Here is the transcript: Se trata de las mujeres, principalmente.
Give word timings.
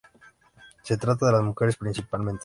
Se 0.81 0.97
trata 0.97 1.27
de 1.27 1.31
las 1.33 1.43
mujeres, 1.43 1.75
principalmente. 1.77 2.39